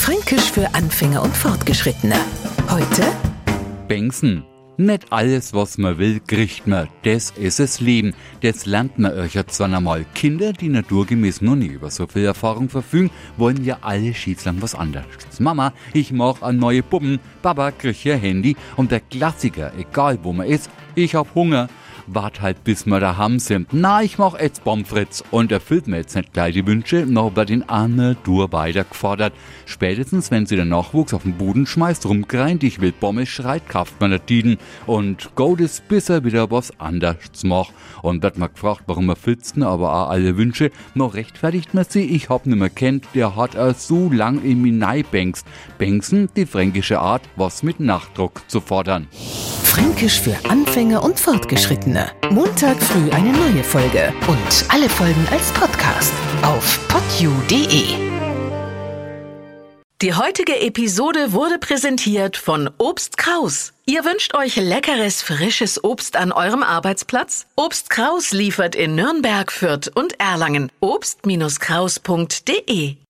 [0.00, 2.16] Fränkisch für Anfänger und Fortgeschrittene.
[2.70, 3.02] Heute
[3.86, 4.44] Bengsen.
[4.78, 6.88] Nicht alles, was man will, kriegt man.
[7.02, 8.14] Das ist das Leben.
[8.40, 10.06] Das lernt man euch ja zwar einmal.
[10.14, 14.74] Kinder, die naturgemäß noch nie über so viel Erfahrung verfügen, wollen ja alle schießlang was
[14.74, 15.38] anderes.
[15.38, 17.20] Mama, ich mach an neue Puppen.
[17.42, 18.56] Papa kriegt ihr Handy.
[18.76, 21.68] Und der Klassiker, egal wo man ist, ich hab Hunger
[22.14, 23.68] wart halt bis wir daheim sind.
[23.72, 27.44] Na, ich mach jetzt Bomfritz und erfüllt mir jetzt nicht gleich die Wünsche, noch bei
[27.44, 29.32] den Arme Dur weiter gefordert.
[29.66, 33.62] Spätestens, wenn sie den Nachwuchs auf den Boden schmeißt, rumgreint, ich will Bombe schreit,
[33.98, 37.72] man nicht Tiden und geht es, bis er wieder was anderes macht.
[38.02, 42.02] Und wird mal gefragt, warum er filzen, aber auch alle Wünsche, noch rechtfertigt man sie,
[42.02, 45.46] ich hab nimmer kennt, der hat er so lang in Minei bängst.
[45.78, 49.06] Bängsen, die fränkische Art, was mit Nachdruck zu fordern.
[49.70, 52.10] Fränkisch für Anfänger und Fortgeschrittene.
[52.30, 54.12] Montag früh eine neue Folge.
[54.26, 56.12] Und alle Folgen als Podcast
[56.42, 57.84] auf podu.de.
[60.02, 63.72] Die heutige Episode wurde präsentiert von Obst Kraus.
[63.86, 67.46] Ihr wünscht euch leckeres, frisches Obst an eurem Arbeitsplatz?
[67.54, 70.72] Obst Kraus liefert in Nürnberg, Fürth und Erlangen.
[70.80, 72.96] Obst-Kraus.de